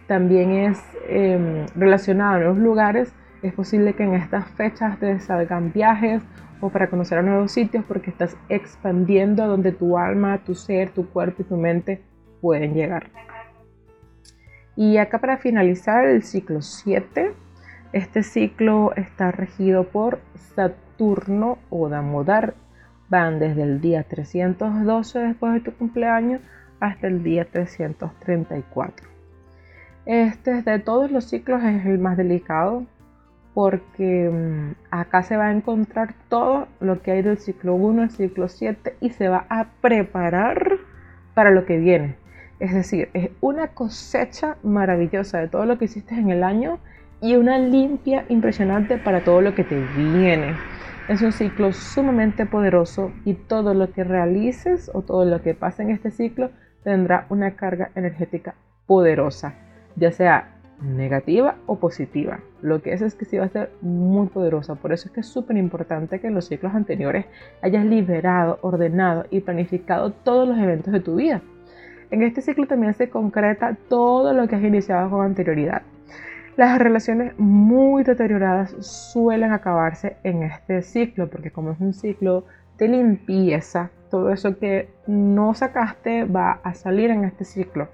también 0.06 0.52
es 0.52 0.80
em, 1.08 1.66
relacionada 1.74 2.34
a 2.34 2.38
nuevos 2.38 2.58
lugares. 2.58 3.12
Es 3.42 3.52
posible 3.52 3.94
que 3.94 4.04
en 4.04 4.14
estas 4.14 4.46
fechas 4.50 4.98
te 4.98 5.18
salgan 5.20 5.72
viajes 5.72 6.22
o 6.60 6.70
para 6.70 6.90
conocer 6.90 7.18
a 7.18 7.22
nuevos 7.22 7.52
sitios 7.52 7.84
porque 7.86 8.10
estás 8.10 8.36
expandiendo 8.48 9.46
donde 9.46 9.72
tu 9.72 9.98
alma, 9.98 10.38
tu 10.38 10.54
ser, 10.54 10.90
tu 10.90 11.08
cuerpo 11.08 11.42
y 11.42 11.44
tu 11.44 11.56
mente 11.56 12.02
pueden 12.40 12.74
llegar. 12.74 13.10
Y 14.76 14.96
acá 14.96 15.18
para 15.18 15.38
finalizar 15.38 16.06
el 16.06 16.22
ciclo 16.22 16.62
7, 16.62 17.32
este 17.92 18.22
ciclo 18.22 18.92
está 18.96 19.32
regido 19.32 19.84
por 19.84 20.20
Saturno 20.54 21.58
o 21.70 21.88
Damodar. 21.88 22.54
Van 23.08 23.40
desde 23.40 23.62
el 23.62 23.80
día 23.80 24.04
312 24.04 25.18
después 25.18 25.52
de 25.54 25.60
tu 25.60 25.72
cumpleaños 25.72 26.40
hasta 26.78 27.08
el 27.08 27.22
día 27.22 27.44
334. 27.44 29.08
Este 30.06 30.62
de 30.62 30.78
todos 30.78 31.10
los 31.10 31.24
ciclos 31.24 31.62
es 31.62 31.84
el 31.84 31.98
más 31.98 32.16
delicado 32.16 32.86
porque 33.54 34.30
mm, 34.32 34.74
acá 34.90 35.22
se 35.22 35.36
va 35.36 35.46
a 35.46 35.52
encontrar 35.52 36.14
todo 36.28 36.68
lo 36.80 37.02
que 37.02 37.12
hay 37.12 37.22
del 37.22 37.38
ciclo 37.38 37.74
1 37.74 38.02
al 38.02 38.10
ciclo 38.10 38.48
7 38.48 38.96
y 39.00 39.10
se 39.10 39.28
va 39.28 39.46
a 39.48 39.66
preparar 39.80 40.78
para 41.34 41.50
lo 41.50 41.64
que 41.64 41.78
viene. 41.78 42.16
Es 42.58 42.74
decir, 42.74 43.08
es 43.14 43.30
una 43.40 43.68
cosecha 43.68 44.56
maravillosa 44.62 45.38
de 45.38 45.48
todo 45.48 45.64
lo 45.64 45.78
que 45.78 45.86
hiciste 45.86 46.14
en 46.14 46.30
el 46.30 46.44
año 46.44 46.78
y 47.20 47.36
una 47.36 47.58
limpia 47.58 48.24
impresionante 48.28 48.98
para 48.98 49.24
todo 49.24 49.40
lo 49.40 49.54
que 49.54 49.64
te 49.64 49.78
viene. 49.96 50.54
Es 51.08 51.22
un 51.22 51.32
ciclo 51.32 51.72
sumamente 51.72 52.46
poderoso 52.46 53.12
y 53.24 53.34
todo 53.34 53.74
lo 53.74 53.92
que 53.92 54.04
realices 54.04 54.90
o 54.94 55.02
todo 55.02 55.24
lo 55.24 55.42
que 55.42 55.54
pase 55.54 55.82
en 55.82 55.90
este 55.90 56.10
ciclo 56.10 56.50
tendrá 56.84 57.26
una 57.30 57.56
carga 57.56 57.90
energética 57.94 58.54
poderosa, 58.86 59.54
ya 59.96 60.12
sea 60.12 60.59
negativa 60.82 61.56
o 61.66 61.78
positiva. 61.78 62.40
Lo 62.62 62.82
que 62.82 62.92
es 62.92 63.02
es 63.02 63.14
que 63.14 63.24
sí 63.24 63.38
va 63.38 63.44
a 63.44 63.48
ser 63.48 63.70
muy 63.80 64.28
poderosa. 64.28 64.74
Por 64.74 64.92
eso 64.92 65.08
es 65.08 65.14
que 65.14 65.20
es 65.20 65.26
súper 65.26 65.56
importante 65.56 66.20
que 66.20 66.28
en 66.28 66.34
los 66.34 66.46
ciclos 66.46 66.74
anteriores 66.74 67.26
hayas 67.62 67.84
liberado, 67.84 68.58
ordenado 68.62 69.26
y 69.30 69.40
planificado 69.40 70.12
todos 70.12 70.48
los 70.48 70.58
eventos 70.58 70.92
de 70.92 71.00
tu 71.00 71.16
vida. 71.16 71.42
En 72.10 72.22
este 72.22 72.42
ciclo 72.42 72.66
también 72.66 72.94
se 72.94 73.08
concreta 73.08 73.76
todo 73.88 74.32
lo 74.32 74.48
que 74.48 74.56
has 74.56 74.62
iniciado 74.62 75.10
con 75.10 75.24
anterioridad. 75.24 75.82
Las 76.56 76.78
relaciones 76.78 77.38
muy 77.38 78.02
deterioradas 78.02 78.74
suelen 78.80 79.52
acabarse 79.52 80.16
en 80.24 80.42
este 80.42 80.82
ciclo, 80.82 81.28
porque 81.28 81.50
como 81.50 81.70
es 81.70 81.80
un 81.80 81.94
ciclo 81.94 82.44
de 82.78 82.88
limpieza, 82.88 83.90
todo 84.10 84.32
eso 84.32 84.58
que 84.58 84.88
no 85.06 85.54
sacaste 85.54 86.24
va 86.24 86.60
a 86.64 86.74
salir 86.74 87.10
en 87.10 87.24
este 87.24 87.44
ciclo 87.44 87.88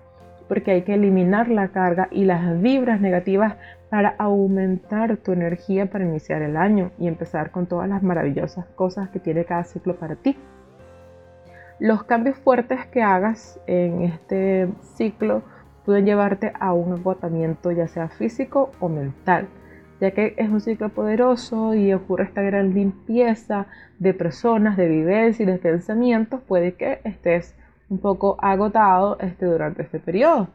porque 0.49 0.73
hay 0.73 0.83
que 0.83 0.95
eliminar 0.95 1.49
la 1.49 1.69
carga 1.69 2.09
y 2.11 2.25
las 2.25 2.61
vibras 2.61 3.01
negativas 3.01 3.57
para 3.91 4.15
aumentar 4.19 5.17
tu 5.19 5.33
energía 5.33 5.87
para 5.87 6.05
iniciar 6.05 6.43
el 6.43 6.57
año 6.57 6.91
y 6.99 7.09
empezar 7.09 7.51
con 7.51 7.67
todas 7.67 7.89
las 7.89 8.03
maravillosas 8.03 8.67
cosas 8.75 9.11
que 9.11 9.21
tiene 9.21 9.45
cada 9.45 9.65
ciclo 9.65 9.97
para 9.97 10.17
ti. 10.17 10.37
Los 11.79 12.05
cambios 12.05 12.39
fuertes 12.39 12.87
que 12.87 13.03
hagas 13.03 13.61
en 13.67 14.03
este 14.03 14.69
ciclo 14.97 15.43
pueden 15.85 16.07
llevarte 16.07 16.53
a 16.59 16.73
un 16.73 16.95
agotamiento 16.95 17.71
ya 17.71 17.87
sea 17.87 18.09
físico 18.09 18.73
o 18.81 18.89
mental, 18.89 19.47
ya 20.01 20.11
que 20.11 20.35
es 20.37 20.49
un 20.49 20.61
ciclo 20.61 20.89
poderoso 20.89 21.75
y 21.75 21.93
ocurre 21.93 22.25
esta 22.25 22.43
gran 22.43 22.75
limpieza 22.75 23.67
de 23.99 24.15
personas, 24.15 24.77
de 24.77 24.89
vivencias 24.89 25.41
y 25.41 25.51
de 25.51 25.59
pensamientos, 25.59 26.41
puede 26.41 26.75
que 26.75 27.01
estés 27.05 27.55
un 27.89 27.99
poco 27.99 28.37
agotado 28.41 29.19
este, 29.21 29.47
durante 29.47 29.83
este 29.83 29.99
periodo. 29.99 30.49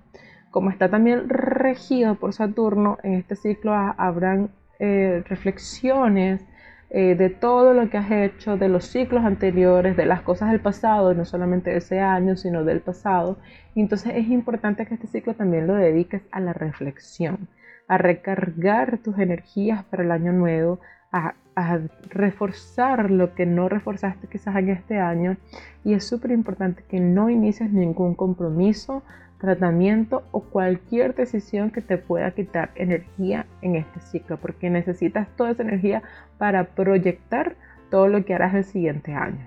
Como 0.50 0.70
está 0.70 0.89
también 0.89 1.30
regido 1.30 2.15
por 2.15 2.34
Saturno, 2.34 2.98
en 3.04 3.13
este 3.13 3.36
ciclo 3.36 3.74
habrán 3.74 4.50
eh, 4.80 5.24
reflexiones 5.28 6.46
eh, 6.89 7.15
de 7.15 7.30
todo 7.30 7.74
lo 7.74 7.89
que 7.89 7.98
has 7.98 8.12
hecho, 8.12 8.58
de 8.58 8.67
los 8.67 8.86
ciclos 8.86 9.24
anteriores, 9.24 9.96
de 9.96 10.06
las 10.06 10.22
cosas 10.24 10.52
del 10.52 10.60
pasado, 10.60 11.13
no 11.13 11.24
solamente 11.24 11.70
de 11.70 11.78
ese 11.78 12.02
año, 12.02 12.36
sino 12.36 12.65
del 12.65 12.82
pasado. 12.82 13.38
Entonces 13.76 14.12
es 14.17 14.28
importante 14.28 14.86
que 14.86 14.96
este 14.96 15.08
ciclo 15.08 15.34
también 15.34 15.67
lo 15.67 15.76
dediques 15.76 16.24
a 16.32 16.41
la 16.41 16.52
reflexión, 16.52 17.48
a 17.88 17.98
recargar 17.98 18.98
tus 18.98 19.17
energías 19.20 19.86
para 19.86 20.04
el 20.04 20.12
año 20.12 20.34
nuevo, 20.34 20.82
a, 21.13 21.36
reforzar 22.09 23.11
lo 23.11 23.33
que 23.35 23.45
no 23.45 23.69
reforzaste 23.69 24.27
quizás 24.27 24.55
en 24.55 24.69
este 24.69 24.99
año 24.99 25.37
y 25.83 25.93
es 25.93 26.05
súper 26.05 26.31
importante 26.31 26.83
que 26.87 26.99
no 26.99 27.29
inicies 27.29 27.71
ningún 27.71 28.15
compromiso, 28.15 29.03
tratamiento 29.37 30.23
o 30.31 30.41
cualquier 30.41 31.15
decisión 31.15 31.71
que 31.71 31.81
te 31.81 31.97
pueda 31.97 32.31
quitar 32.31 32.71
energía 32.75 33.47
en 33.61 33.75
este 33.75 33.99
ciclo 33.99 34.37
porque 34.37 34.69
necesitas 34.69 35.27
toda 35.35 35.51
esa 35.51 35.63
energía 35.63 36.03
para 36.37 36.63
proyectar 36.63 37.55
todo 37.89 38.07
lo 38.07 38.23
que 38.23 38.33
harás 38.33 38.53
el 38.53 38.63
siguiente 38.63 39.13
año. 39.13 39.45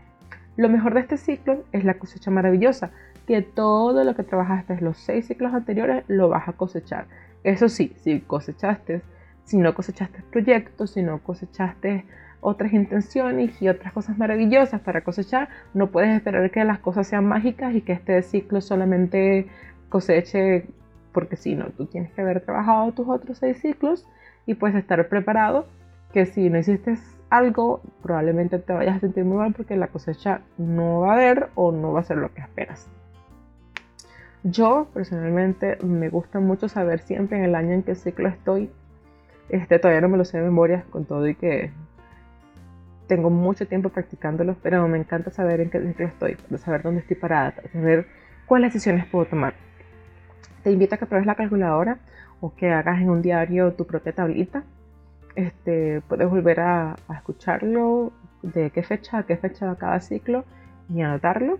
Lo 0.56 0.68
mejor 0.68 0.94
de 0.94 1.00
este 1.00 1.16
ciclo 1.16 1.64
es 1.72 1.84
la 1.84 1.94
cosecha 1.94 2.30
maravillosa, 2.30 2.90
que 3.26 3.42
todo 3.42 4.04
lo 4.04 4.14
que 4.14 4.22
trabajaste 4.22 4.74
en 4.74 4.84
los 4.84 4.98
seis 4.98 5.26
ciclos 5.26 5.54
anteriores 5.54 6.04
lo 6.08 6.28
vas 6.28 6.48
a 6.48 6.52
cosechar. 6.52 7.06
Eso 7.42 7.68
sí, 7.68 7.92
si 7.96 8.20
cosechaste 8.20 9.02
si 9.44 9.58
no 9.58 9.74
cosechaste 9.74 10.22
proyectos, 10.30 10.92
si 10.92 11.02
no 11.02 11.18
cosechaste 11.22 12.04
otras 12.40 12.72
intenciones 12.72 13.60
y 13.62 13.68
otras 13.68 13.92
cosas 13.92 14.18
maravillosas 14.18 14.80
para 14.80 15.02
cosechar, 15.02 15.48
no 15.72 15.90
puedes 15.90 16.14
esperar 16.14 16.50
que 16.50 16.62
las 16.64 16.78
cosas 16.78 17.06
sean 17.06 17.26
mágicas 17.26 17.74
y 17.74 17.80
que 17.80 17.92
este 17.92 18.20
ciclo 18.22 18.60
solamente 18.60 19.48
coseche 19.88 20.66
porque 21.12 21.36
si 21.36 21.54
no, 21.54 21.66
tú 21.66 21.86
tienes 21.86 22.12
que 22.12 22.20
haber 22.20 22.40
trabajado 22.40 22.92
tus 22.92 23.08
otros 23.08 23.38
seis 23.38 23.58
ciclos 23.60 24.06
y 24.46 24.54
puedes 24.54 24.76
estar 24.76 25.08
preparado 25.08 25.66
que 26.12 26.26
si 26.26 26.50
no 26.50 26.58
hiciste 26.58 26.98
algo, 27.30 27.80
probablemente 28.02 28.58
te 28.58 28.72
vayas 28.72 28.96
a 28.96 29.00
sentir 29.00 29.24
muy 29.24 29.38
mal 29.38 29.54
porque 29.54 29.76
la 29.76 29.88
cosecha 29.88 30.42
no 30.58 31.00
va 31.00 31.12
a 31.12 31.14
haber 31.14 31.48
o 31.54 31.72
no 31.72 31.92
va 31.92 32.00
a 32.00 32.04
ser 32.04 32.18
lo 32.18 32.34
que 32.34 32.42
esperas. 32.42 32.88
Yo 34.42 34.88
personalmente 34.92 35.78
me 35.82 36.10
gusta 36.10 36.40
mucho 36.40 36.68
saber 36.68 37.00
siempre 37.00 37.38
en 37.38 37.44
el 37.44 37.54
año 37.54 37.72
en 37.72 37.82
qué 37.82 37.94
ciclo 37.94 38.28
estoy 38.28 38.70
este, 39.48 39.78
todavía 39.78 40.00
no 40.00 40.08
me 40.08 40.18
lo 40.18 40.24
sé 40.24 40.38
de 40.38 40.44
memoria, 40.44 40.84
con 40.90 41.04
todo 41.04 41.26
y 41.28 41.34
que 41.34 41.70
tengo 43.06 43.30
mucho 43.30 43.66
tiempo 43.66 43.90
practicándolo, 43.90 44.56
pero 44.62 44.86
me 44.88 44.98
encanta 44.98 45.30
saber 45.30 45.60
en 45.60 45.70
qué 45.70 45.80
ciclo 45.80 46.06
estoy, 46.06 46.36
saber 46.58 46.82
dónde 46.82 47.00
estoy 47.00 47.16
parada, 47.16 47.54
saber 47.72 48.06
cuáles 48.46 48.72
decisiones 48.72 49.06
puedo 49.06 49.26
tomar. 49.26 49.54
Te 50.62 50.70
invito 50.72 50.94
a 50.94 50.98
que 50.98 51.06
pruebes 51.06 51.26
la 51.26 51.34
calculadora 51.34 51.98
o 52.40 52.54
que 52.54 52.72
hagas 52.72 53.00
en 53.00 53.10
un 53.10 53.22
diario 53.22 53.74
tu 53.74 53.86
propia 53.86 54.12
tablita. 54.12 54.64
Este, 55.36 56.00
puedes 56.08 56.28
volver 56.28 56.60
a, 56.60 56.96
escucharlo, 57.14 58.12
de 58.42 58.70
qué 58.70 58.82
fecha 58.82 59.18
a 59.18 59.22
qué 59.24 59.36
fecha 59.36 59.66
va 59.66 59.76
cada 59.76 60.00
ciclo 60.00 60.44
y 60.88 61.00
anotarlo 61.00 61.58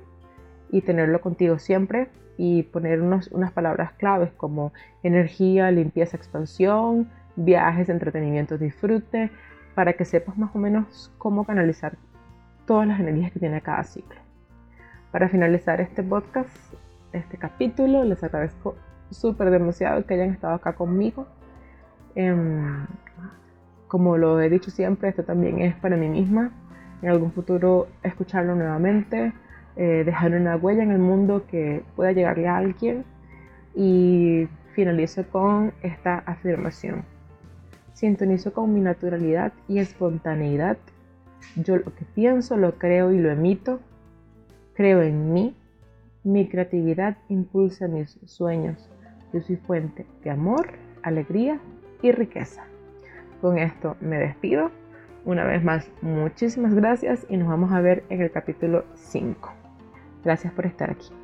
y 0.71 0.83
tenerlo 0.83 1.21
contigo 1.21 1.59
siempre 1.59 2.09
y 2.37 2.65
poner 2.65 3.01
unas 3.01 3.53
palabras 3.53 3.93
claves 3.93 4.31
como 4.37 4.73
energía, 5.03 5.71
limpieza, 5.71 6.17
expansión, 6.17 7.09
viajes, 7.37 7.89
entretenimiento, 7.89 8.59
disfrute, 8.59 9.31
para 9.75 9.95
que 9.95 10.05
sepas 10.05 10.37
más 10.39 10.55
o 10.55 10.59
menos 10.59 11.13
cómo 11.19 11.45
canalizar 11.45 11.97
todas 12.67 12.87
las 12.87 13.01
energías 13.01 13.33
que 13.33 13.41
tiene 13.41 13.61
cada 13.61 13.85
ciclo. 13.85 14.21
Para 15.11 15.29
finalizar 15.29 15.81
este 15.81 16.03
podcast, 16.03 16.51
este 17.13 17.37
capítulo, 17.37 18.05
les 18.05 18.23
agradezco 18.23 18.77
súper 19.11 19.51
demasiado 19.51 20.05
que 20.07 20.15
hayan 20.15 20.31
estado 20.31 20.55
acá 20.55 20.75
conmigo. 20.75 21.27
Em, 22.15 22.87
como 23.89 24.17
lo 24.17 24.41
he 24.41 24.49
dicho 24.49 24.71
siempre, 24.71 25.09
esto 25.09 25.23
también 25.25 25.61
es 25.61 25.75
para 25.77 25.97
mí 25.97 26.09
misma. 26.09 26.51
En 27.03 27.11
algún 27.11 27.33
futuro 27.33 27.89
escucharlo 28.03 28.55
nuevamente, 28.55 29.33
eh, 29.77 30.03
dejar 30.05 30.33
una 30.33 30.57
huella 30.57 30.83
en 30.83 30.91
el 30.91 30.99
mundo 30.99 31.45
que 31.49 31.85
pueda 31.97 32.13
llegarle 32.13 32.49
a 32.49 32.57
alguien. 32.57 33.05
Y 33.75 34.49
finalizo 34.75 35.25
con 35.29 35.73
esta 35.83 36.19
afirmación. 36.19 37.14
Sintonizo 37.95 38.53
con 38.53 38.75
mi 38.75 38.81
naturalidad 38.81 39.53
y 39.69 39.79
espontaneidad. 39.79 40.77
Yo 41.57 41.77
lo 41.77 41.95
que 41.95 42.05
pienso, 42.15 42.57
lo 42.57 42.79
creo 42.79 43.13
y 43.13 43.19
lo 43.19 43.31
emito. 43.31 43.81
Creo 44.75 45.03
en 45.03 45.33
mí. 45.33 45.57
Mi 46.25 46.49
creatividad 46.49 47.17
impulsa 47.29 47.87
mis 47.87 48.19
sueños. 48.25 48.91
Yo 49.33 49.41
soy 49.41 49.57
fuente 49.57 50.07
de 50.23 50.31
amor, 50.31 50.69
alegría 51.03 51.61
y 52.03 52.13
riqueza. 52.13 52.65
Con 53.41 53.59
esto 53.59 53.97
me 54.01 54.19
despido. 54.19 54.71
Una 55.25 55.45
vez 55.45 55.63
más, 55.63 55.91
muchísimas 56.03 56.75
gracias 56.75 57.27
y 57.29 57.37
nos 57.37 57.49
vamos 57.49 57.73
a 57.73 57.81
ver 57.81 58.05
en 58.11 58.23
el 58.23 58.31
capítulo 58.31 58.85
5. 58.95 59.53
Gracias 60.25 60.53
por 60.53 60.67
estar 60.67 60.91
aquí. 60.91 61.24